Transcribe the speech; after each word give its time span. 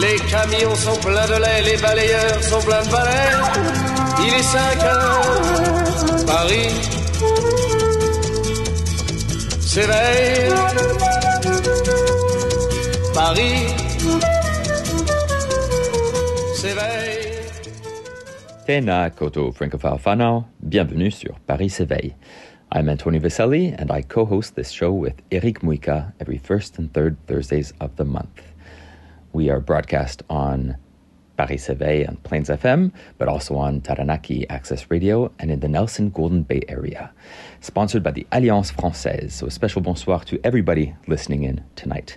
Les 0.00 0.16
camions 0.30 0.74
sont 0.74 1.00
pleins 1.00 1.26
de 1.26 1.40
lait, 1.40 1.62
les 1.62 1.80
balayeurs 1.80 2.42
sont 2.42 2.60
pleins 2.60 2.82
de 2.82 2.90
balais. 2.90 3.32
Il 4.20 4.34
est 4.34 4.42
5 4.42 4.84
heures, 4.84 6.26
Paris 6.26 6.96
s'éveille. 9.60 10.52
Paris 13.14 13.66
s'éveille. 16.54 17.16
Tēnā 18.66 19.10
koto 19.10 19.52
francophile 19.52 20.44
bienvenue 20.60 21.10
sur 21.10 21.38
Paris 21.46 21.70
s'éveille. 21.70 22.14
I'm 22.72 22.88
Antonio 22.88 23.20
Vaselli, 23.20 23.74
and 23.78 23.90
I 23.90 24.02
co-host 24.02 24.56
this 24.56 24.70
show 24.70 24.92
with 24.92 25.14
Eric 25.30 25.60
Muika 25.60 26.12
every 26.20 26.38
first 26.38 26.78
and 26.78 26.92
third 26.92 27.16
Thursdays 27.26 27.72
of 27.80 27.94
the 27.96 28.04
month. 28.04 28.45
We 29.36 29.50
are 29.50 29.60
broadcast 29.60 30.22
on 30.30 30.78
Paris 31.36 31.68
s'éveille 31.68 32.08
and 32.08 32.22
Plains 32.22 32.48
FM, 32.48 32.90
but 33.18 33.28
also 33.28 33.54
on 33.56 33.82
Taranaki 33.82 34.48
Access 34.48 34.90
Radio 34.90 35.30
and 35.38 35.50
in 35.50 35.60
the 35.60 35.68
Nelson 35.68 36.08
Golden 36.08 36.42
Bay 36.42 36.62
area. 36.68 37.12
Sponsored 37.60 38.02
by 38.02 38.12
the 38.12 38.26
Alliance 38.32 38.72
Française, 38.72 39.32
so 39.32 39.46
a 39.46 39.50
special 39.50 39.82
bonsoir 39.82 40.24
to 40.24 40.40
everybody 40.42 40.94
listening 41.06 41.42
in 41.42 41.62
tonight. 41.74 42.16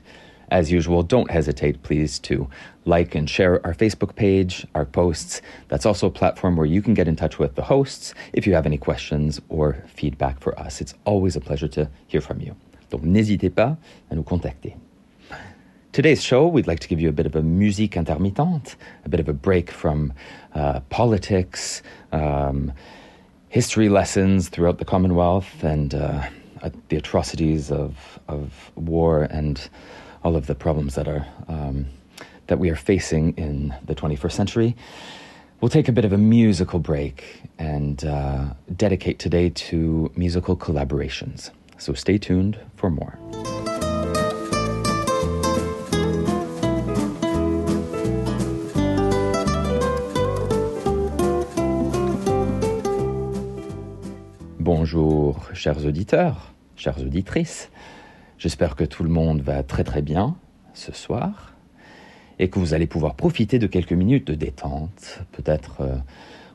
As 0.50 0.72
usual, 0.72 1.03
don't 1.03 1.30
hesitate, 1.30 1.84
please, 1.84 2.20
to 2.20 2.50
like 2.86 3.16
and 3.16 3.30
share 3.30 3.59
our 3.67 3.73
Facebook 3.73 4.16
page, 4.16 4.66
our 4.73 4.86
posts. 4.86 5.42
That's 5.67 5.86
also 5.86 6.08
a 6.08 6.12
platform 6.12 6.56
where 6.56 6.66
you 6.66 6.81
can 6.81 6.94
get 6.94 7.09
in 7.09 7.17
touch 7.17 7.38
with 7.38 7.56
the 7.56 7.64
hosts 7.64 8.14
if 8.31 8.47
you 8.47 8.53
have 8.53 8.66
any 8.66 8.78
questions 8.78 9.42
or 9.50 9.84
feedback 9.88 10.40
for 10.40 10.58
us. 10.58 10.80
It's 10.80 10.94
always 11.03 11.36
a 11.36 11.42
pleasure 11.42 11.67
to 11.67 11.90
hear 12.08 12.22
from 12.22 12.40
you. 12.40 12.56
Donc 12.90 13.03
n'hésitez 13.03 13.53
pas 13.53 13.78
à 14.09 14.16
nous 14.16 14.23
contacter. 14.23 14.78
Today's 15.92 16.22
show, 16.22 16.48
we'd 16.48 16.68
like 16.68 16.80
to 16.82 16.88
give 16.88 17.02
you 17.02 17.09
a 17.09 17.12
bit 17.12 17.26
of 17.26 17.36
a 17.36 17.42
musique 17.42 17.94
intermittente, 17.94 18.76
a 19.06 19.09
bit 19.09 19.20
of 19.20 19.28
a 19.28 19.34
break 19.34 19.72
from 19.72 20.14
uh, 20.54 20.81
politics, 20.92 21.81
um, 22.12 22.72
history 23.50 23.90
lessons 23.90 24.50
throughout 24.50 24.78
the 24.78 24.86
Commonwealth, 24.86 25.64
and 25.64 25.96
uh, 25.96 26.30
uh, 26.62 26.70
the 26.90 26.96
atrocities 26.96 27.72
of, 27.72 28.20
of 28.28 28.70
war 28.76 29.23
and 29.23 29.68
all 30.23 30.36
of 30.36 30.46
the 30.46 30.54
problems 30.54 30.94
that 30.94 31.08
are 31.08 31.26
um, 31.48 31.88
that 32.46 32.59
we 32.59 32.70
are 32.70 32.76
facing 32.76 33.36
in 33.36 33.74
the 33.86 33.96
21st 33.96 34.31
century. 34.31 34.76
We'll 35.59 35.70
take 35.70 35.88
a 35.88 35.92
bit 35.92 36.06
of 36.06 36.14
a 36.14 36.20
musical 36.20 36.78
break 36.78 37.42
and 37.58 38.06
uh, 38.06 38.53
dedicate 38.76 39.18
today 39.18 39.50
to 39.50 40.12
musical 40.16 40.56
collaborations. 40.56 41.50
So 41.80 41.94
stay 41.94 42.20
tuned 42.20 42.59
for 42.76 42.92
more. 42.92 43.18
Bonjour, 54.91 55.51
chers 55.53 55.85
auditeurs, 55.85 56.51
chères 56.75 57.00
auditrices. 57.00 57.69
J'espère 58.39 58.75
que 58.75 58.83
tout 58.83 59.03
le 59.03 59.09
monde 59.09 59.39
va 59.39 59.61
très 59.61 59.83
très 59.83 60.01
bien 60.01 60.35
ce 60.73 60.91
soir 60.91 61.53
et 62.39 62.50
que 62.50 62.57
vous 62.57 62.73
allez 62.73 62.88
pouvoir 62.88 63.13
profiter 63.13 63.59
de 63.59 63.67
quelques 63.67 63.94
minutes 63.94 64.25
de 64.25 64.33
détente, 64.33 65.19
peut-être 65.31 65.81
euh, 65.81 65.95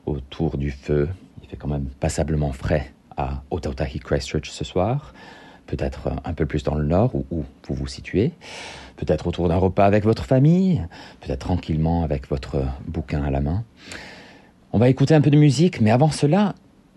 autour 0.05 0.57
du 0.57 0.69
feu. 0.69 1.07
Il 1.43 1.47
fait 1.47 1.55
quand 1.55 1.69
même 1.69 1.85
passablement 2.01 2.51
frais 2.51 2.91
à 3.15 3.41
Otautahi 3.51 3.99
Christchurch 3.99 4.49
ce 4.49 4.65
soir, 4.65 5.13
peut-être 5.65 6.11
un 6.25 6.33
peu 6.33 6.45
plus 6.45 6.63
dans 6.63 6.75
le 6.75 6.83
nord 6.83 7.15
où, 7.15 7.25
où 7.31 7.45
vous 7.69 7.73
vous 7.73 7.87
situez, 7.87 8.33
peut-être 8.97 9.27
autour 9.27 9.47
d'un 9.47 9.55
repas 9.55 9.85
avec 9.85 10.03
votre 10.03 10.25
famille, 10.25 10.85
peut-être 11.21 11.39
tranquillement 11.39 12.03
avec 12.03 12.27
votre 12.27 12.65
bouquin 12.85 13.23
à 13.23 13.31
la 13.31 13.39
main. 13.39 13.63
On 14.73 14.77
va 14.77 14.89
écouter 14.89 15.13
un 15.13 15.21
peu 15.21 15.31
de 15.31 15.37
musique, 15.37 15.79
mais 15.79 15.89
avant 15.89 16.11
cela, 16.11 16.53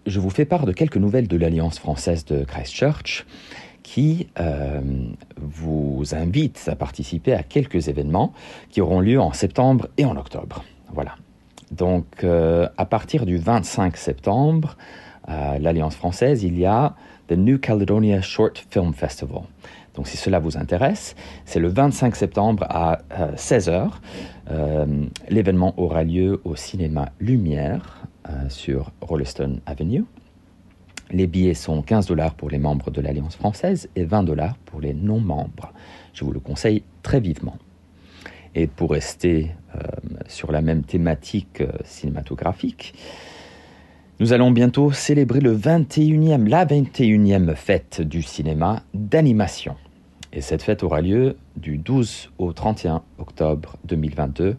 je 0.09 0.21
vous 0.21 0.31
fais 0.31 0.45
part 0.45 0.67
de 0.67 0.73
quelques 0.73 0.97
nouvelles 0.97 1.29
de 1.29 1.37
l'Alliance 1.37 1.79
française 1.79 2.25
de 2.25 2.45
Christchurch 2.45 3.27
qui 3.83 4.29
euh, 4.39 4.81
vous 5.37 6.03
invite 6.13 6.69
à 6.71 6.77
participer 6.77 7.33
à 7.33 7.43
quelques 7.43 7.89
événements 7.89 8.33
qui 8.71 8.81
auront 8.81 9.01
lieu 9.01 9.21
en 9.21 9.33
septembre 9.33 9.89
et 9.97 10.05
en 10.05 10.17
octobre. 10.17 10.65
Voilà. 10.93 11.15
Donc, 11.71 12.07
euh, 12.25 12.69
à 12.77 12.87
partir 12.87 13.27
du 13.27 13.37
25 13.37 13.97
septembre, 13.97 14.77
à 15.27 15.59
l'Alliance 15.59 15.95
française, 15.95 16.43
il 16.43 16.59
y 16.59 16.65
a 16.65 16.95
the 17.29 17.33
New 17.33 17.59
Caledonia 17.59 18.23
Short 18.23 18.65
Film 18.71 18.95
Festival. 18.95 19.43
Donc, 19.95 20.09
si 20.09 20.17
cela 20.17 20.39
vous 20.39 20.57
intéresse, 20.57 21.15
c'est 21.45 21.61
le 21.61 21.69
25 21.69 22.17
septembre 22.17 22.65
à 22.69 23.01
16h. 23.37 23.91
Euh, 24.51 24.87
L'événement 25.29 25.75
aura 25.77 26.05
lieu 26.05 26.41
au 26.45 26.57
cinéma 26.57 27.11
Lumière 27.21 28.08
sur 28.49 28.93
Rolleston 29.01 29.61
Avenue. 29.67 30.05
Les 31.11 31.27
billets 31.27 31.55
sont 31.55 31.81
15 31.81 32.07
dollars 32.07 32.35
pour 32.35 32.51
les 32.51 32.59
membres 32.59 32.91
de 32.91 33.01
l'Alliance 33.01 33.37
française 33.37 33.89
et 33.97 34.05
20 34.05 34.25
dollars 34.25 34.57
pour 34.67 34.81
les 34.81 34.93
non-membres. 34.93 35.73
Je 36.13 36.25
vous 36.25 36.33
le 36.33 36.41
conseille 36.41 36.83
très 37.03 37.21
vivement. 37.21 37.57
Et 38.55 38.67
pour 38.67 38.91
rester 38.91 39.53
euh, 39.75 39.79
sur 40.27 40.53
la 40.53 40.61
même 40.61 40.83
thématique 40.83 41.63
euh, 41.63 41.69
cinématographique, 41.85 42.95
nous 44.21 44.33
allons 44.33 44.51
bientôt 44.51 44.91
célébrer 44.91 45.41
le 45.41 45.57
21e, 45.57 46.49
la 46.49 46.67
21e 46.67 47.55
fête 47.55 48.03
du 48.03 48.23
cinéma 48.23 48.83
d'animation. 48.93 49.77
Et 50.33 50.41
cette 50.41 50.63
fête 50.63 50.83
aura 50.83 51.01
lieu 51.01 51.37
du 51.57 51.79
12 51.79 52.31
au 52.39 52.53
31 52.53 53.03
octobre 53.19 53.77
2022 53.85 54.57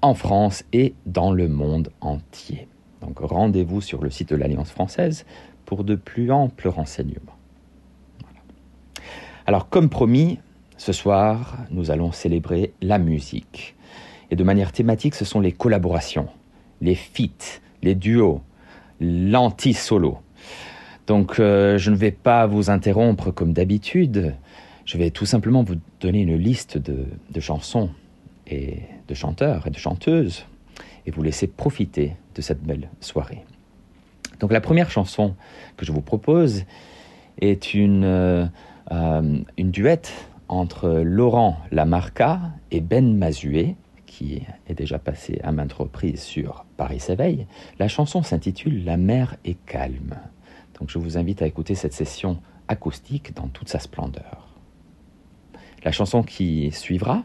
en 0.00 0.14
France 0.14 0.64
et 0.72 0.94
dans 1.06 1.32
le 1.32 1.46
monde 1.46 1.92
entier. 2.00 2.66
Donc 3.02 3.18
rendez-vous 3.18 3.80
sur 3.80 4.02
le 4.02 4.10
site 4.10 4.30
de 4.30 4.36
l'Alliance 4.36 4.70
française 4.70 5.26
pour 5.64 5.84
de 5.84 5.94
plus 5.94 6.30
amples 6.30 6.68
renseignements. 6.68 7.36
Alors 9.46 9.68
comme 9.68 9.88
promis, 9.88 10.38
ce 10.76 10.92
soir, 10.92 11.58
nous 11.70 11.90
allons 11.90 12.12
célébrer 12.12 12.72
la 12.80 12.98
musique. 12.98 13.74
Et 14.30 14.36
de 14.36 14.44
manière 14.44 14.72
thématique, 14.72 15.14
ce 15.14 15.24
sont 15.24 15.40
les 15.40 15.52
collaborations, 15.52 16.28
les 16.80 16.94
feats, 16.94 17.60
les 17.82 17.94
duos, 17.94 18.40
l'anti-solo. 19.00 20.18
Donc 21.06 21.40
euh, 21.40 21.78
je 21.78 21.90
ne 21.90 21.96
vais 21.96 22.12
pas 22.12 22.46
vous 22.46 22.70
interrompre 22.70 23.32
comme 23.32 23.52
d'habitude, 23.52 24.34
je 24.84 24.98
vais 24.98 25.10
tout 25.10 25.26
simplement 25.26 25.62
vous 25.62 25.76
donner 26.00 26.20
une 26.22 26.36
liste 26.36 26.78
de, 26.78 27.06
de 27.30 27.40
chansons 27.40 27.90
et 28.46 28.78
de 29.08 29.14
chanteurs 29.14 29.66
et 29.66 29.70
de 29.70 29.78
chanteuses 29.78 30.46
et 31.06 31.10
vous 31.10 31.22
laisser 31.22 31.46
profiter 31.46 32.16
de 32.34 32.42
cette 32.42 32.62
belle 32.62 32.88
soirée. 33.00 33.44
Donc 34.40 34.52
la 34.52 34.60
première 34.60 34.90
chanson 34.90 35.34
que 35.76 35.86
je 35.86 35.92
vous 35.92 36.00
propose 36.00 36.64
est 37.40 37.74
une, 37.74 38.04
euh, 38.04 38.46
euh, 38.90 39.38
une 39.56 39.70
duette 39.70 40.12
entre 40.48 40.90
Laurent 41.04 41.58
Lamarca 41.70 42.40
et 42.70 42.80
Ben 42.80 43.16
Mazué, 43.16 43.76
qui 44.06 44.42
est 44.68 44.74
déjà 44.74 44.98
passé 44.98 45.40
à 45.42 45.52
maintes 45.52 45.72
reprises 45.72 46.20
sur 46.20 46.66
Paris 46.76 47.00
s'éveille. 47.00 47.46
La 47.78 47.88
chanson 47.88 48.22
s'intitule 48.22 48.84
La 48.84 48.98
mer 48.98 49.36
est 49.44 49.56
calme. 49.64 50.16
Donc 50.78 50.90
je 50.90 50.98
vous 50.98 51.16
invite 51.16 51.40
à 51.40 51.46
écouter 51.46 51.74
cette 51.74 51.94
session 51.94 52.38
acoustique 52.68 53.34
dans 53.34 53.48
toute 53.48 53.68
sa 53.68 53.78
splendeur. 53.78 54.48
La 55.84 55.92
chanson 55.92 56.22
qui 56.22 56.70
suivra 56.72 57.24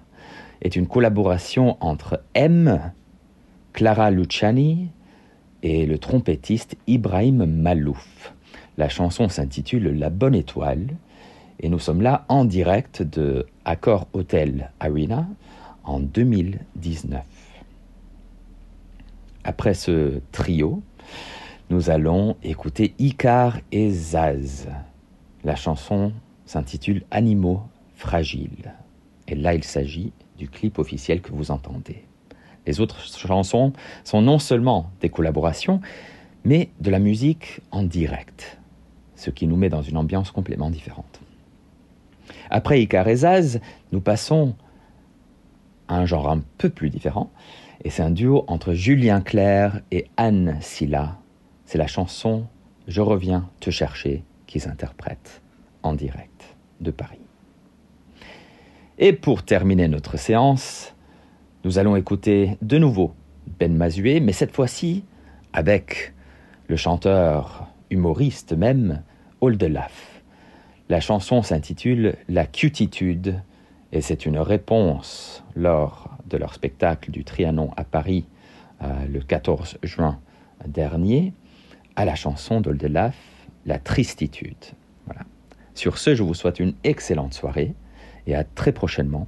est 0.61 0.75
une 0.75 0.87
collaboration 0.87 1.77
entre 1.81 2.23
M, 2.33 2.93
Clara 3.77 4.09
Luciani 4.09 4.89
et 5.61 5.85
le 5.85 5.99
trompettiste 5.99 6.77
Ibrahim 6.87 7.45
Malouf. 7.45 8.33
La 8.75 8.89
chanson 8.89 9.29
s'intitule 9.29 9.99
La 9.99 10.09
Bonne 10.09 10.33
Étoile 10.33 10.97
et 11.59 11.69
nous 11.69 11.77
sommes 11.77 12.01
là 12.01 12.25
en 12.27 12.43
direct 12.43 13.03
de 13.03 13.45
Accor 13.65 14.07
Hotel 14.13 14.71
Arena 14.79 15.27
en 15.83 15.99
2019. 15.99 17.21
Après 19.43 19.75
ce 19.75 20.21
trio, 20.31 20.81
nous 21.69 21.91
allons 21.91 22.35
écouter 22.41 22.95
Icar 22.97 23.59
et 23.71 23.91
Zaz. 23.91 24.69
La 25.43 25.55
chanson 25.55 26.13
s'intitule 26.47 27.03
Animaux 27.11 27.61
fragiles. 27.93 28.73
Et 29.27 29.35
là, 29.35 29.53
il 29.53 29.63
s'agit 29.63 30.13
du 30.35 30.49
clip 30.49 30.79
officiel 30.79 31.21
que 31.21 31.31
vous 31.31 31.51
entendez. 31.51 32.06
Les 32.67 32.81
autres 32.81 32.99
chansons 32.99 33.73
sont 34.03 34.21
non 34.21 34.39
seulement 34.39 34.91
des 34.99 35.09
collaborations, 35.09 35.79
mais 36.43 36.69
de 36.81 36.91
la 36.91 36.99
musique 36.99 37.61
en 37.71 37.81
direct, 37.81 38.59
ce 39.15 39.31
qui 39.31 39.47
nous 39.47 39.55
met 39.55 39.69
dans 39.69 39.81
une 39.81 39.97
ambiance 39.97 40.31
complètement 40.31 40.69
différente. 40.69 41.21
Après 42.49 42.81
Icarezaz, 42.81 43.59
nous 43.93 44.01
passons 44.01 44.53
à 45.87 45.97
un 45.97 46.05
genre 46.05 46.29
un 46.29 46.41
peu 46.57 46.69
plus 46.69 46.89
différent, 46.89 47.31
et 47.83 47.89
c'est 47.89 48.03
un 48.03 48.11
duo 48.11 48.43
entre 48.47 48.73
Julien 48.73 49.21
Clerc 49.21 49.81
et 49.91 50.07
Anne 50.17 50.57
Silla. 50.59 51.17
C'est 51.65 51.77
la 51.77 51.87
chanson 51.87 52.47
Je 52.87 53.01
reviens 53.01 53.49
te 53.61 53.69
chercher 53.69 54.23
qu'ils 54.45 54.67
interprètent 54.67 55.41
en 55.83 55.93
direct 55.93 56.55
de 56.81 56.91
Paris. 56.91 57.19
Et 58.97 59.13
pour 59.13 59.43
terminer 59.43 59.87
notre 59.87 60.17
séance, 60.17 60.95
nous 61.67 61.79
allons 61.79 61.97
écouter 61.97 62.57
de 62.61 62.77
nouveau 62.77 63.13
Ben 63.59 63.75
Mazué, 63.75 64.21
mais 64.21 64.31
cette 64.31 64.55
fois-ci 64.55 65.03
avec 65.51 66.13
le 66.69 66.77
chanteur 66.77 67.67
humoriste 67.89 68.53
même, 68.53 69.03
Oldelaf. 69.41 70.21
La 70.87 71.01
chanson 71.01 71.41
s'intitule 71.41 72.15
La 72.29 72.45
cutitude 72.45 73.41
et 73.91 73.99
c'est 73.99 74.25
une 74.25 74.37
réponse 74.37 75.43
lors 75.57 76.09
de 76.25 76.37
leur 76.37 76.53
spectacle 76.53 77.11
du 77.11 77.25
Trianon 77.25 77.71
à 77.75 77.83
Paris 77.83 78.23
euh, 78.81 79.05
le 79.11 79.19
14 79.19 79.79
juin 79.83 80.21
dernier 80.65 81.33
à 81.97 82.05
la 82.05 82.15
chanson 82.15 82.61
d'Oldelaf, 82.61 83.17
La 83.65 83.77
tristitude. 83.77 84.55
Voilà. 85.05 85.23
Sur 85.73 85.97
ce, 85.97 86.15
je 86.15 86.23
vous 86.23 86.33
souhaite 86.33 86.61
une 86.61 86.75
excellente 86.85 87.33
soirée 87.33 87.75
et 88.25 88.35
à 88.35 88.45
très 88.45 88.71
prochainement. 88.71 89.27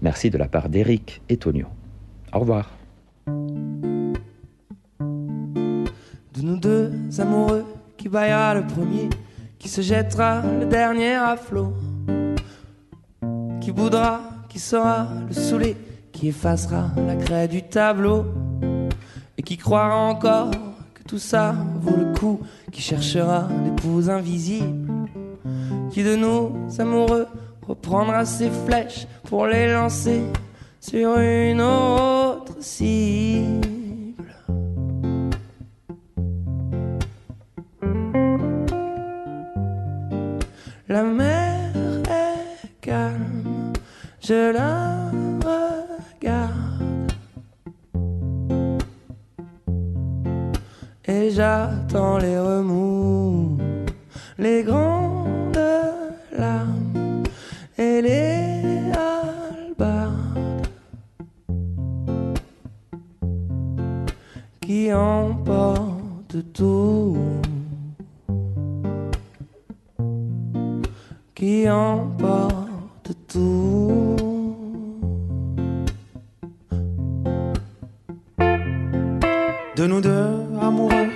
Merci 0.00 0.30
de 0.30 0.38
la 0.38 0.46
part 0.46 0.68
d'Eric 0.68 1.22
et 1.28 1.36
Tonio. 1.36 1.66
Au 2.32 2.38
revoir. 2.38 2.70
De 6.34 6.42
nous 6.42 6.56
deux 6.56 6.92
amoureux, 7.18 7.64
qui 7.96 8.08
baillera 8.08 8.54
le 8.54 8.64
premier, 8.64 9.08
qui 9.58 9.68
se 9.68 9.80
jettera 9.80 10.42
le 10.60 10.66
dernier 10.66 11.14
à 11.14 11.36
flot, 11.36 11.74
qui 13.60 13.72
boudra, 13.72 14.20
qui 14.48 14.60
sera 14.60 15.08
le 15.26 15.34
saoulé, 15.34 15.76
qui 16.12 16.28
effacera 16.28 16.90
la 16.96 17.16
craie 17.16 17.48
du 17.48 17.64
tableau, 17.64 18.26
et 19.36 19.42
qui 19.42 19.56
croira 19.56 19.96
encore 19.96 20.52
que 20.94 21.02
tout 21.02 21.18
ça 21.18 21.56
vaut 21.80 21.96
le 21.96 22.12
coup, 22.16 22.38
qui 22.70 22.82
cherchera 22.82 23.48
l'épouse 23.64 24.08
invisible, 24.08 25.08
qui 25.90 26.04
de 26.04 26.14
nous 26.14 26.52
amoureux 26.78 27.26
reprendra 27.68 28.24
ses 28.24 28.50
flèches 28.66 29.06
pour 29.28 29.46
les 29.46 29.72
lancer 29.72 30.22
sur 30.80 31.18
une 31.18 31.60
autre 31.60 32.56
cible. 32.60 33.67
Qui 71.38 71.70
emporte 71.70 73.12
tout. 73.28 74.16
De 79.76 79.86
nous 79.86 80.00
deux, 80.00 80.34
amoureux, 80.60 81.10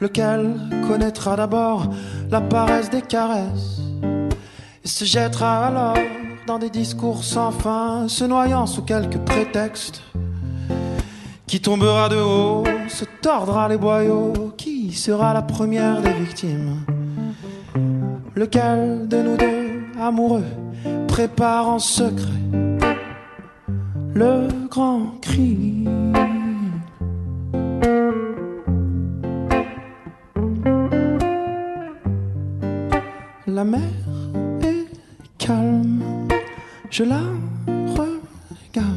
lequel 0.00 0.56
connaîtra 0.88 1.36
d'abord 1.36 1.86
la 2.28 2.40
paresse 2.40 2.90
des 2.90 3.02
caresses 3.02 3.80
et 4.84 4.88
se 4.88 5.04
jettera 5.04 5.66
alors 5.66 5.96
dans 6.48 6.58
des 6.58 6.70
discours 6.70 7.22
sans 7.22 7.52
fin, 7.52 8.08
se 8.08 8.24
noyant 8.24 8.66
sous 8.66 8.82
quelques 8.82 9.18
prétextes. 9.18 10.02
Qui 11.46 11.60
tombera 11.60 12.08
de 12.08 12.16
haut, 12.16 12.64
se 12.88 13.04
tordra 13.22 13.68
les 13.68 13.78
boyaux, 13.78 14.52
qui 14.56 14.92
sera 14.92 15.32
la 15.32 15.42
première 15.42 16.02
des 16.02 16.12
victimes 16.12 16.84
Lequel 18.34 19.08
de 19.08 19.22
nous 19.22 19.36
deux, 19.36 19.67
amoureux, 20.00 20.44
prépare 21.08 21.68
en 21.68 21.78
secret 21.78 22.38
le 24.14 24.48
grand 24.68 25.12
cri 25.22 25.84
La 33.46 33.64
mer 33.64 33.80
est 34.62 34.86
calme, 35.38 36.02
je 36.90 37.04
la 37.04 37.22
regarde. 37.96 38.88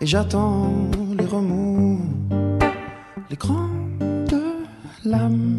Et 0.00 0.06
j'attends 0.06 0.72
les 1.18 1.24
remous, 1.24 2.00
les 3.30 3.36
grandes 3.36 4.42
lames 5.04 5.57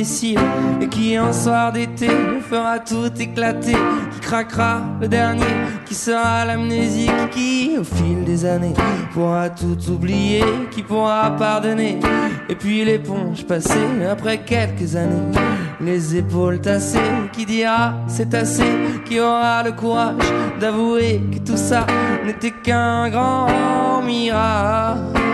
et 0.00 0.88
qui 0.88 1.14
un 1.14 1.30
soir 1.30 1.72
d'été 1.72 2.08
fera 2.48 2.78
tout 2.78 3.12
éclater, 3.18 3.76
qui 4.12 4.20
craquera 4.20 4.80
le 4.98 5.08
dernier, 5.08 5.44
qui 5.84 5.94
sera 5.94 6.46
l'amnésique, 6.46 7.30
qui 7.32 7.72
au 7.78 7.84
fil 7.84 8.24
des 8.24 8.46
années 8.46 8.72
pourra 9.12 9.50
tout 9.50 9.76
oublier, 9.90 10.42
qui 10.70 10.82
pourra 10.82 11.36
pardonner, 11.36 12.00
et 12.48 12.54
puis 12.54 12.82
l'éponge 12.82 13.44
passée 13.44 13.90
après 14.10 14.38
quelques 14.38 14.96
années, 14.96 15.36
les 15.82 16.16
épaules 16.16 16.62
tassées, 16.62 16.98
qui 17.34 17.44
dira 17.44 17.92
c'est 18.08 18.32
assez, 18.32 18.72
qui 19.04 19.20
aura 19.20 19.62
le 19.62 19.72
courage 19.72 20.14
d'avouer 20.58 21.20
que 21.30 21.40
tout 21.40 21.58
ça 21.58 21.86
n'était 22.24 22.52
qu'un 22.52 23.10
grand 23.10 24.00
mirage. 24.02 25.29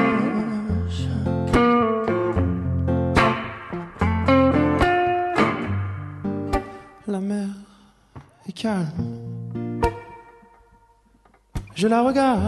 La 7.17 7.23
mer 7.23 7.49
est 8.47 8.53
calme. 8.53 9.81
Je 11.75 11.89
la 11.89 12.03
regarde. 12.03 12.43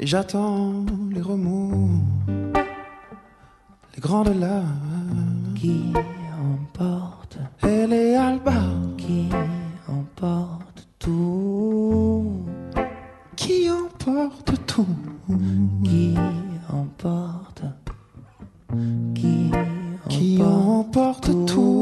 Et 0.00 0.06
j'attends 0.06 0.86
les 1.10 1.20
remous, 1.20 2.00
les 3.94 4.00
grandes 4.00 4.34
larmes 4.40 5.52
qui 5.54 5.92
emporte, 6.50 7.36
et 7.62 7.86
les 7.86 8.14
albas 8.14 8.80
qui 8.96 9.28
emporte 9.86 10.88
tout, 10.98 12.46
qui 13.36 13.70
emportent 13.70 14.66
tout? 14.66 14.86
qui 15.84 16.14
emporte, 16.72 17.64
qui 19.14 19.50
Qui 20.16 20.40
emporte 20.40 21.28
tout. 21.44 21.73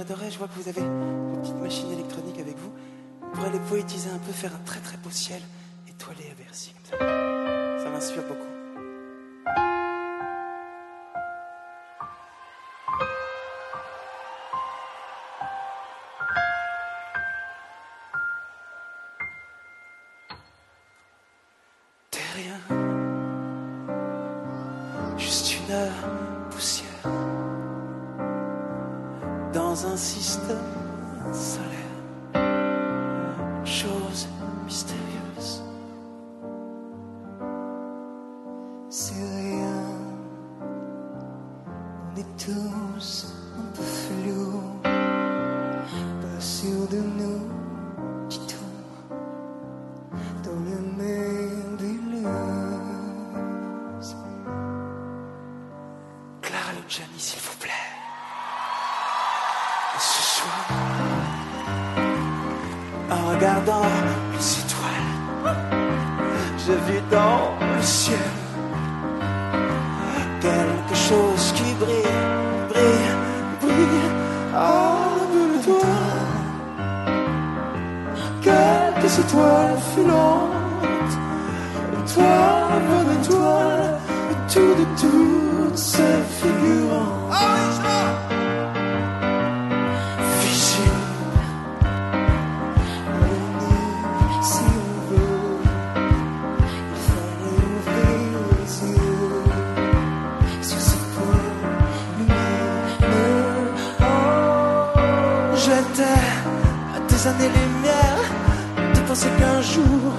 j'adorais, 0.00 0.30
je 0.30 0.38
vois 0.38 0.48
que 0.48 0.58
vous 0.58 0.68
avez 0.68 0.80
une 0.80 1.40
petite 1.42 1.56
machine 1.56 1.92
électronique 1.92 2.38
avec 2.38 2.56
vous. 2.56 2.72
Vous 3.20 3.30
pourrez 3.32 3.50
les 3.50 3.58
poétiser 3.58 4.08
un 4.08 4.18
peu, 4.18 4.32
faire 4.32 4.54
un 4.54 4.64
très 4.64 4.80
très 4.80 4.96
beau 4.96 5.10
ciel 5.10 5.42
étoilé 5.86 6.30
à 6.30 6.42
Bercy. 6.42 6.72
Ça 6.98 7.90
m'inspire 7.90 8.22
beaucoup. 8.26 8.59
dans 29.52 29.86
un 29.86 29.96
système 29.96 30.56
solaire. 31.32 31.80
Chose 33.64 34.28
mystère 34.64 34.99
des 79.00 79.20
étoiles 79.20 79.78
filantes. 79.94 81.14
Étoile, 82.04 82.82
bonne 82.88 83.12
étoile, 83.22 83.98
tout 84.52 84.74
de 84.80 84.84
toutes 85.00 85.78
ces 85.78 86.18
figurants. 86.38 87.28
Oh, 87.30 87.99
C'est 109.20 109.36
qu'un 109.38 109.60
jour 109.60 110.14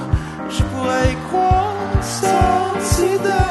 je 0.47 0.61
pourrais 0.61 1.11
y 1.11 1.15
croire 1.27 1.73
sans 2.03 3.50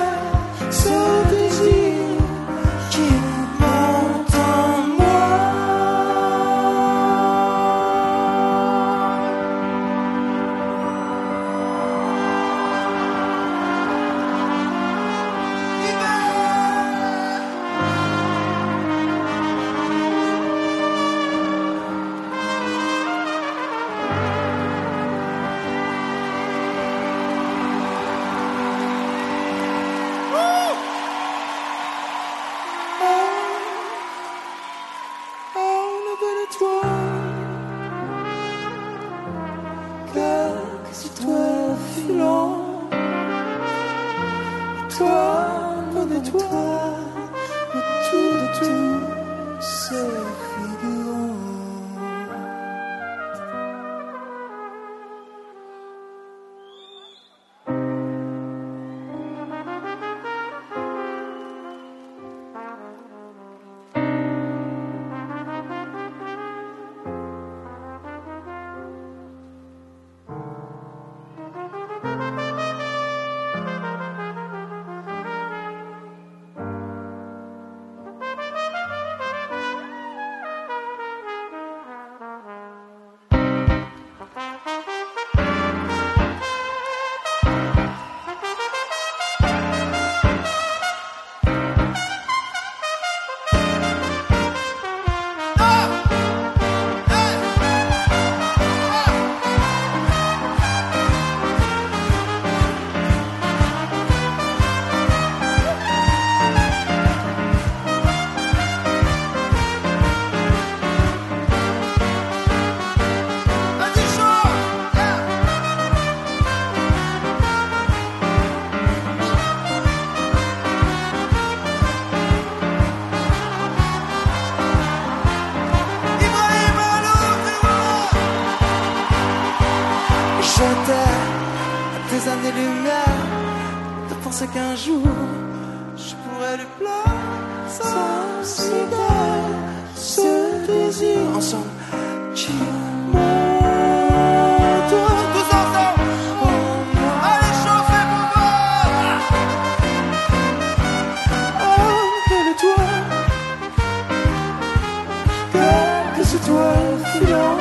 c'est 156.31 156.47
toi, 156.47 156.73
filante, 157.13 157.59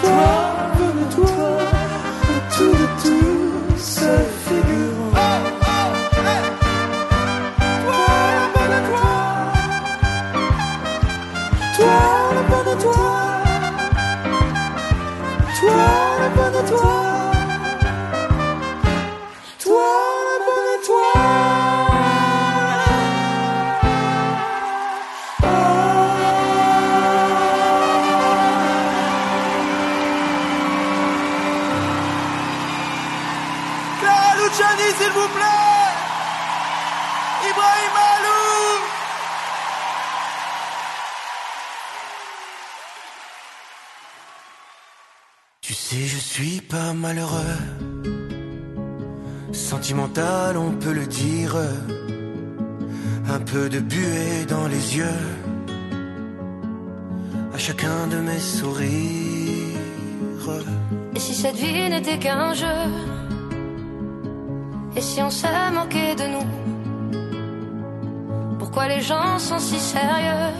toi. 0.00 0.37
Tu 45.68 45.74
sais, 45.74 46.06
je 46.06 46.16
suis 46.16 46.62
pas 46.62 46.94
malheureux. 46.94 47.58
Sentimental, 49.52 50.56
on 50.56 50.70
peut 50.72 50.94
le 50.94 51.04
dire. 51.04 51.56
Un 53.28 53.38
peu 53.40 53.68
de 53.68 53.78
buée 53.78 54.46
dans 54.48 54.66
les 54.66 54.96
yeux. 54.96 55.20
À 57.52 57.58
chacun 57.58 58.06
de 58.06 58.16
mes 58.16 58.38
sourires. 58.38 59.76
Et 61.14 61.20
si 61.20 61.34
cette 61.34 61.56
vie 61.56 61.90
n'était 61.90 62.18
qu'un 62.18 62.54
jeu? 62.54 62.78
Et 64.96 65.02
si 65.02 65.20
on 65.20 65.28
s'est 65.28 65.70
moqué 65.70 66.14
de 66.14 66.28
nous? 66.34 66.46
Pourquoi 68.58 68.88
les 68.88 69.02
gens 69.02 69.38
sont 69.38 69.58
si 69.58 69.78
sérieux? 69.78 70.54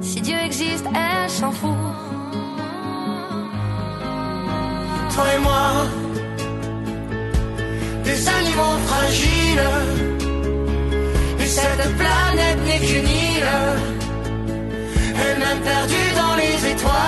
Si 0.00 0.20
Dieu 0.20 0.36
existe, 0.36 0.86
elle 0.92 1.30
s'en 1.30 1.52
fout. 1.52 2.09
Toi 5.14 5.24
et 5.34 5.40
moi, 5.40 5.70
des 8.04 8.28
animaux 8.28 8.76
fragiles. 8.86 9.70
Et 11.42 11.46
cette 11.46 11.86
planète 12.00 12.60
n'est 12.66 12.82
qu'une 12.86 13.08
île. 13.08 13.52
Elle-même 15.22 15.60
perdue 15.70 16.10
dans 16.22 16.34
les 16.42 16.56
étoiles. 16.72 17.00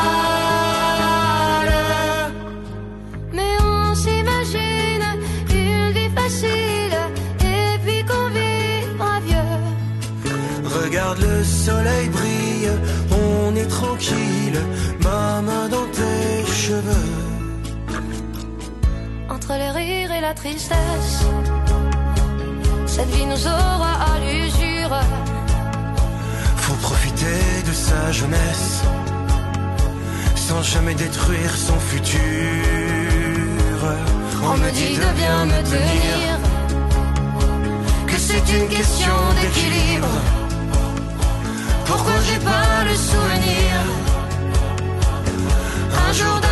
Mais 3.33 3.55
on 3.61 3.95
s'imagine 3.95 5.07
une 5.51 5.93
vie 5.97 6.11
facile 6.21 6.97
Et 7.41 7.79
puis 7.85 8.01
qu'on 8.09 8.29
vivra 8.39 9.13
vieux 9.27 9.53
Regarde 10.83 11.21
le 11.21 11.45
soleil 11.45 12.09
brille, 12.09 12.71
on 13.11 13.57
est 13.57 13.71
tranquille, 13.79 14.61
ma 15.03 15.22
les 19.63 19.71
rires 19.71 20.13
et 20.13 20.21
la 20.21 20.35
tristesse 20.35 21.15
Cette 22.87 23.11
vie 23.15 23.27
nous 23.27 23.47
aura 23.47 23.95
à 24.13 24.15
l'usure 24.25 24.95
Faut 26.65 26.81
profiter 26.89 27.41
de 27.69 27.73
sa 27.73 28.01
jeunesse, 28.13 28.83
sans 30.47 30.63
jamais 30.63 30.95
détruire 30.95 31.53
son 31.69 31.79
futur. 31.91 32.21
On 34.51 34.57
me 34.63 34.71
dit 34.79 34.95
de 35.05 35.11
bien 35.21 35.39
me 35.53 35.61
tenir 35.75 36.31
que 38.11 38.19
c'est 38.27 38.47
une 38.59 38.69
question 38.79 39.17
d'équilibre. 39.39 40.15
Pourquoi 41.89 42.17
j'ai 42.27 42.41
pas 42.51 42.75
le 42.89 42.95
souvenir? 43.09 43.73
Un 46.07 46.13
jour 46.19 46.35
d'avoir 46.41 46.52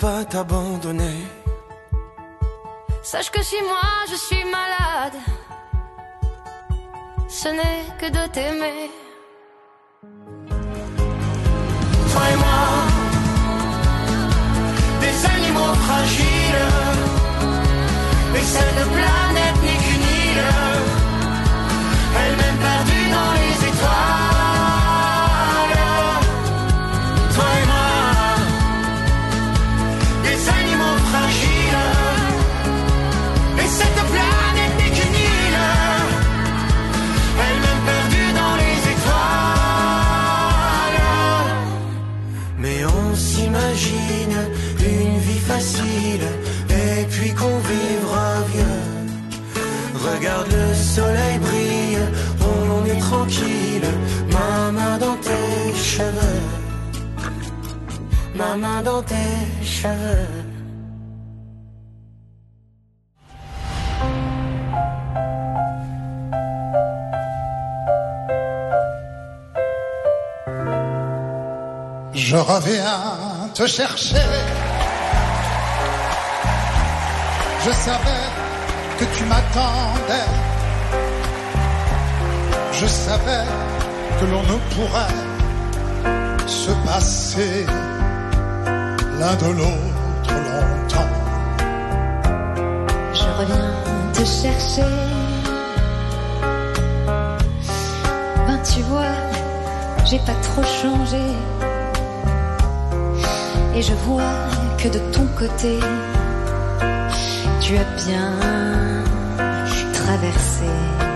pas 0.00 0.24
t'abandonner. 0.24 1.18
Sache 3.02 3.30
que 3.30 3.42
si 3.42 3.56
moi 3.62 3.90
je 4.10 4.16
suis 4.26 4.44
malade 4.44 5.18
Ce 7.28 7.48
n'est 7.48 7.84
que 8.00 8.06
de 8.06 8.24
t'aimer 8.34 8.90
Toi 12.10 12.24
et 12.32 12.36
moi, 12.44 12.62
des 15.02 15.16
animaux 15.34 15.74
fragiles, 15.84 16.68
et 18.36 18.44
cette 18.54 18.82
planète 18.96 19.29
n'est 19.29 19.29
soleil 51.00 51.38
brille, 51.38 52.06
on 52.52 52.84
est 52.92 53.00
tranquille, 53.08 53.88
ma 54.34 54.70
main 54.76 54.98
dans 54.98 55.18
tes 55.26 55.74
cheveux. 55.92 56.42
Ma 58.40 58.52
main 58.62 58.82
dans 58.82 59.02
tes 59.02 59.36
cheveux. 59.78 60.28
Je 72.30 72.36
reviens 72.36 73.02
te 73.54 73.66
chercher. 73.66 74.26
Je 77.64 77.72
savais 77.84 78.26
que 78.98 79.04
tu 79.16 79.24
m'attendais. 79.24 80.49
Je 82.80 82.86
savais 82.86 83.44
que 84.18 84.24
l'on 84.24 84.42
ne 84.42 84.58
pourrait 84.74 85.14
se 86.46 86.70
passer 86.86 87.66
l'un 89.18 89.34
de 89.34 89.50
l'autre 89.58 90.34
longtemps. 90.48 91.12
Je 93.12 93.28
reviens 93.38 93.70
te 94.14 94.24
chercher. 94.24 94.90
Ben 98.46 98.58
tu 98.64 98.80
vois, 98.84 99.16
j'ai 100.06 100.18
pas 100.20 100.38
trop 100.40 100.62
changé. 100.62 101.26
Et 103.74 103.82
je 103.82 103.92
vois 104.06 104.38
que 104.78 104.88
de 104.88 105.00
ton 105.12 105.26
côté, 105.38 105.78
tu 107.60 107.76
as 107.76 108.06
bien 108.06 108.32
traversé 109.92 111.09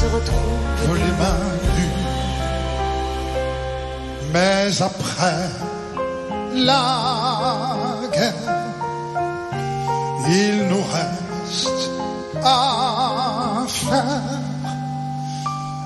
se 0.00 0.06
retrouve. 0.06 0.94
les 0.94 1.12
mains 1.20 1.46
nues. 1.76 1.98
Mais 4.32 4.82
après 4.90 5.48
la 6.54 6.84
guerre, 8.12 8.58
il 10.28 10.68
nous 10.70 10.84
reste 10.96 11.90
à 12.44 13.64
faire 13.66 14.38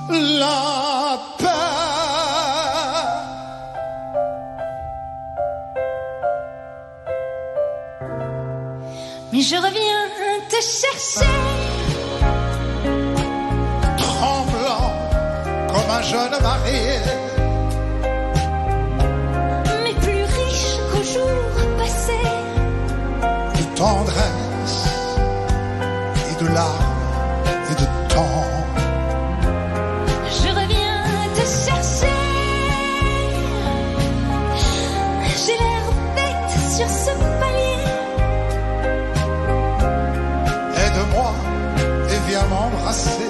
la 0.09 1.19
paix. 1.39 1.47
Mais 9.31 9.41
je 9.41 9.55
reviens 9.55 10.03
te 10.49 10.59
chercher. 10.61 11.52
Jeune 16.03 16.37
marié. 16.41 16.99
Mais 19.83 19.93
plus 20.01 20.23
riche 20.37 20.77
qu'au 20.91 21.03
jour 21.13 21.39
passé. 21.77 22.19
de 23.57 23.63
tendresse 23.75 24.79
et 26.29 26.43
de 26.43 26.47
larmes 26.49 26.95
et 27.71 27.75
de 27.81 27.87
temps. 28.13 28.45
Je 30.39 30.49
reviens 30.59 31.03
te 31.37 31.45
chercher. 31.65 32.19
J'ai 35.45 35.57
l'air 35.63 35.85
bête 36.15 36.53
sur 36.75 36.89
ce 37.03 37.11
palier. 37.39 37.85
Aide-moi 40.85 41.31
et 42.09 42.29
viens 42.29 42.47
m'embrasser. 42.51 43.29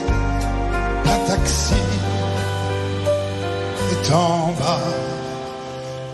Un 1.06 1.20
taxi 1.28 2.03
est 4.04 4.12
en 4.12 4.54
bas 4.60 4.80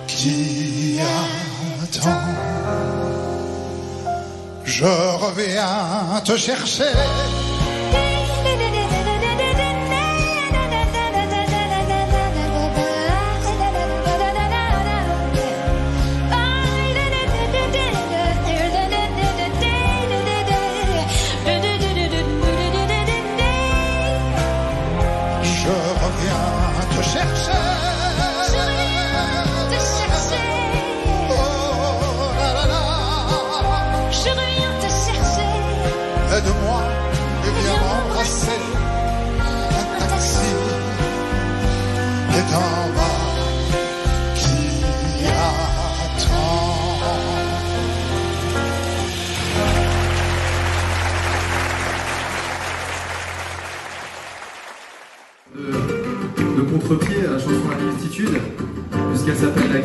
qui 0.08 0.99
attend? 1.84 2.10
Je 4.65 4.86
reviens 4.86 6.21
te 6.23 6.38
chercher. 6.38 6.93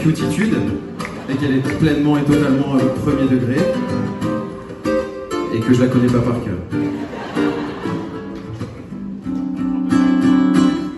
Et 0.06 1.34
qu'elle 1.36 1.56
est 1.56 1.78
pleinement 1.78 2.18
et 2.18 2.24
totalement 2.24 2.74
euh, 2.74 2.88
premier 3.02 3.26
degré, 3.26 3.56
et 5.54 5.60
que 5.60 5.72
je 5.72 5.80
la 5.80 5.86
connais 5.86 6.08
pas 6.08 6.18
par 6.18 6.34
cœur. 6.44 6.58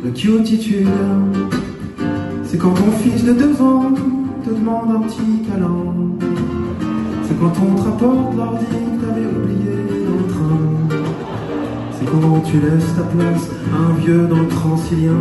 La 0.04 0.10
cutitude, 0.10 0.88
c'est 2.44 2.58
quand 2.58 2.72
ton 2.72 2.90
fils 2.90 3.24
de 3.24 3.32
deux 3.32 3.62
ans 3.62 3.92
te 4.44 4.50
demande 4.50 4.96
un 4.96 5.00
petit 5.06 5.44
câlin. 5.48 5.76
C'est 7.28 7.38
quand 7.38 7.52
on 7.62 7.76
te 7.76 7.82
rapporte 7.82 8.36
l'ordi 8.36 8.66
que 8.66 9.04
t'avais 9.04 9.26
oublié 9.26 9.76
dans 10.04 10.16
le 10.16 10.32
train. 10.32 11.06
C'est 11.92 12.06
quand 12.06 12.40
tu 12.40 12.56
laisses 12.56 12.94
ta 12.96 13.02
place 13.02 13.50
à 13.72 13.90
un 13.90 13.94
vieux 14.00 14.26
dans 14.26 14.40
le 14.40 14.48
transilien. 14.48 15.12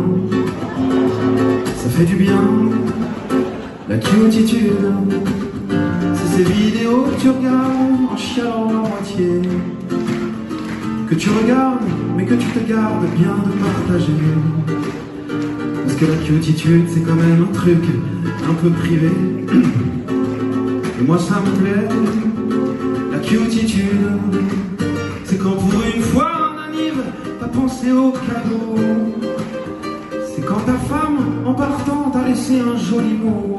Ça 1.76 1.88
fait 1.90 2.04
du 2.04 2.16
bien, 2.16 2.42
la 3.96 4.02
cutitude. 4.02 4.72
C'est 6.14 6.36
ces 6.36 6.44
vidéos 6.44 7.04
que 7.04 7.22
tu 7.22 7.30
regardes 7.30 8.12
en 8.12 8.16
chialant 8.16 8.68
à 8.68 8.88
moitié. 8.88 9.40
Que 11.08 11.14
tu 11.14 11.30
regardes, 11.30 11.80
mais 12.16 12.24
que 12.24 12.34
tu 12.34 12.46
te 12.48 12.68
gardes 12.68 13.06
bien 13.16 13.36
de 13.46 13.52
partager. 13.64 14.12
Parce 15.84 15.94
que 15.94 16.04
la 16.04 16.16
cutitude, 16.16 16.84
c'est 16.88 17.00
quand 17.00 17.14
même 17.14 17.46
un 17.48 17.52
truc 17.54 17.82
un 18.48 18.54
peu 18.54 18.70
privé. 18.70 19.10
Et 21.00 21.04
moi, 21.04 21.18
ça 21.18 21.40
me 21.40 21.50
plaît, 21.60 21.88
la 23.12 23.18
cutitude. 23.18 24.10
C'est 25.24 25.38
quand 25.38 25.52
pour 25.52 25.82
une 25.94 26.02
fois 26.02 26.30
un 26.50 26.68
anniv, 26.68 26.94
t'as 27.40 27.48
pensé 27.48 27.92
au 27.92 28.10
cadeau. 28.10 28.74
C'est 30.34 30.44
quand 30.44 30.60
ta 30.66 30.74
femme, 30.74 31.18
en 31.46 31.54
partant, 31.54 32.10
t'a 32.12 32.28
laissé 32.28 32.60
un 32.60 32.76
joli 32.76 33.14
mot. 33.14 33.58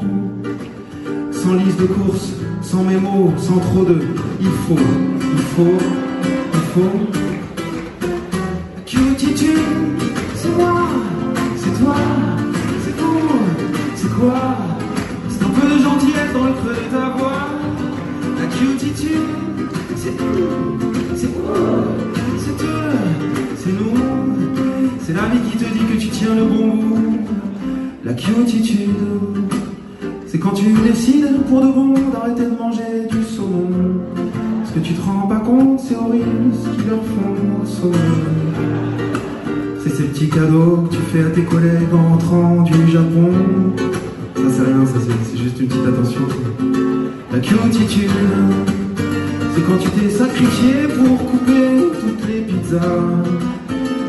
Sans 1.48 1.54
liste 1.54 1.80
de 1.80 1.86
courses, 1.86 2.32
sans 2.60 2.84
mémo, 2.84 3.32
sans 3.38 3.56
trop 3.56 3.82
de 3.82 4.02
il 4.38 4.48
faut, 4.48 4.76
il 4.76 5.38
faut, 5.56 5.78
il 6.52 6.60
faut. 6.74 6.98
La 8.76 8.82
cutitude, 8.82 9.58
c'est 10.34 10.54
moi, 10.54 10.74
c'est 11.56 11.82
toi, 11.82 11.96
c'est 12.84 12.96
tout, 12.98 13.30
c'est 13.96 14.12
quoi? 14.20 14.58
C'est 15.30 15.42
un 15.42 15.48
peu 15.48 15.66
de 15.74 15.82
gentillesse 15.82 16.32
dans 16.34 16.44
le 16.44 16.52
creux 16.52 16.74
de 16.74 16.94
ta 16.94 17.16
voix. 17.16 17.48
La 18.38 18.46
cutitude, 18.48 19.30
c'est 19.96 20.18
tout, 20.18 20.24
c'est 21.16 21.28
vous, 21.28 21.48
c'est 22.36 22.62
eux, 22.62 22.92
c'est 23.56 23.72
nous. 23.72 23.96
C'est 25.00 25.14
la 25.14 25.28
vie 25.30 25.40
qui 25.50 25.56
te 25.56 25.64
dit 25.64 25.86
que 25.94 25.98
tu 25.98 26.08
tiens 26.08 26.34
le 26.34 26.44
bon 26.44 26.76
bout. 26.76 27.20
La 28.04 28.12
cutitude, 28.12 28.90
c'est 30.28 30.38
quand 30.38 30.50
tu 30.52 30.64
décides 30.86 31.26
pour 31.48 31.60
de 31.60 31.66
bon 31.68 31.94
d'arrêter 32.12 32.44
de 32.44 32.56
manger 32.58 33.08
du 33.10 33.22
saumon. 33.24 34.00
Parce 34.60 34.72
que 34.74 34.80
tu 34.80 34.92
te 34.94 35.00
rends 35.02 35.26
pas 35.26 35.40
compte, 35.40 35.80
c'est 35.80 35.96
horrible 35.96 36.52
ce 36.52 36.68
qu'ils 36.76 36.88
leur 36.88 36.98
font 37.02 37.62
au 37.62 37.66
saumon. 37.66 37.92
C'est 39.82 39.90
ces 39.90 40.02
petits 40.04 40.28
cadeaux 40.28 40.84
que 40.88 40.96
tu 40.96 41.00
fais 41.12 41.22
à 41.24 41.30
tes 41.30 41.42
collègues 41.42 41.92
en 41.94 42.10
rentrant 42.12 42.62
du 42.62 42.90
Japon. 42.90 43.30
Ça 44.36 44.42
c'est 44.50 44.62
rien, 44.62 44.84
ça 44.86 44.98
c'est- 45.00 45.30
c'est 45.30 45.38
juste 45.38 45.58
une 45.60 45.66
petite 45.68 45.86
attention. 45.86 46.20
La 47.32 47.38
cutitude, 47.40 48.10
c'est 49.54 49.62
quand 49.62 49.78
tu 49.80 49.88
t'es 49.90 50.10
sacrifié 50.10 50.72
pour 50.96 51.18
couper 51.30 51.88
toutes 52.00 52.28
les 52.28 52.40
pizzas. 52.40 52.78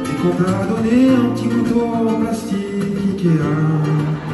Et 0.05 0.21
qu'on 0.21 0.36
t'a 0.43 0.67
donné 0.67 1.10
un 1.12 1.34
petit 1.34 1.47
couteau 1.47 1.82
en 1.82 2.19
plastique 2.21 2.55
Ikea. 3.17 4.28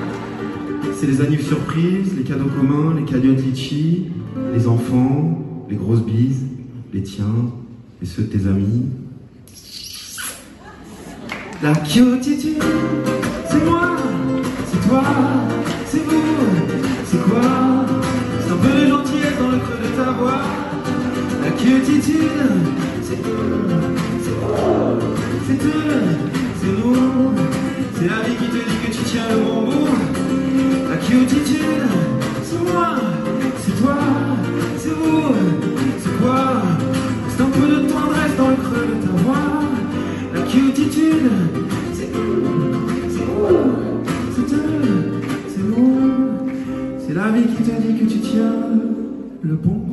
C'est 1.05 1.11
les 1.11 1.21
annives 1.21 1.45
surprises, 1.45 2.17
les 2.17 2.23
cadeaux 2.23 2.49
communs, 2.49 2.95
les 2.95 3.03
cagnottes 3.03 3.37
litchi, 3.45 4.05
les 4.55 4.67
enfants, 4.67 5.39
les 5.69 5.75
grosses 5.75 6.01
bises, 6.01 6.47
les 6.91 7.03
tiens 7.03 7.51
et 8.01 8.07
ceux 8.07 8.23
de 8.23 8.27
tes 8.29 8.47
amis. 8.47 8.85
La 11.61 11.75
cutitude, 11.75 12.57
c'est 13.47 13.63
moi, 13.65 13.97
c'est 14.65 14.89
toi, 14.89 15.03
c'est 15.85 16.03
vous, 16.05 16.23
c'est 17.05 17.21
quoi? 17.21 17.85
C'est 18.41 18.51
un 18.51 18.57
peu 18.57 18.81
de 18.81 18.87
gentillesse 18.87 19.37
dans 19.39 19.49
le 19.49 19.59
creux 19.59 19.77
de 19.83 19.95
ta 19.95 20.11
voix. 20.11 20.41
La 21.43 21.51
cutitude, 21.51 22.01
c'est 22.01 22.13
eux, 22.13 22.61
c'est 23.03 23.21
vous, 23.21 23.69
c'est 25.45 25.65
eux, 25.67 26.01
c'est 26.59 26.83
nous. 26.83 27.31
C'est 27.93 28.07
la 28.07 28.27
vie 28.27 28.35
qui 28.37 28.47
te 28.49 28.57
dit 28.57 28.77
que 28.87 28.91
tu 28.91 29.03
tiens 29.05 29.29
le 29.29 29.43
bon 29.45 29.61
bout. 29.65 29.84
C'est 31.07 32.63
moi, 32.63 32.95
c'est 33.59 33.79
toi, 33.79 33.97
c'est 34.77 34.89
vous, 34.89 35.35
c'est 35.99 36.17
quoi? 36.19 36.63
C'est 37.29 37.41
un 37.43 37.45
peu 37.45 37.67
de 37.67 37.87
tendresse 37.87 38.35
dans 38.37 38.49
le 38.49 38.55
creux 38.55 38.87
de 38.87 39.05
ta 39.05 39.11
voix. 39.23 39.61
La 40.33 40.41
cutitude, 40.41 41.29
c'est 41.93 42.09
eux, 42.15 42.43
c'est 43.07 43.23
vous, 43.23 43.47
c'est 44.35 44.55
eux, 44.55 45.21
c'est 45.47 45.63
nous. 45.63 45.95
C'est 47.07 47.13
la 47.13 47.29
vie 47.29 47.47
qui 47.55 47.63
te 47.63 47.81
dit 47.81 47.99
que 47.99 48.05
tu 48.11 48.19
tiens 48.19 48.53
le 49.43 49.53
bon. 49.53 49.84